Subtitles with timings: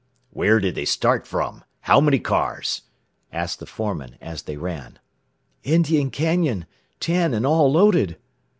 [0.31, 1.63] "Where did they start from?
[1.81, 2.81] How many cars?"
[3.31, 4.97] asked the foreman as they ran.
[5.63, 6.65] "Indian Canyon.
[6.99, 8.17] Ten, and all loaded."